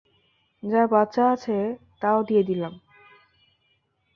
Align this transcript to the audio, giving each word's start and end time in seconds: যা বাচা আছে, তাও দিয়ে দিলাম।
যা 0.63 0.81
বাচা 0.87 1.23
আছে, 1.31 1.57
তাও 2.01 2.19
দিয়ে 2.23 2.43
দিলাম। 2.43 2.73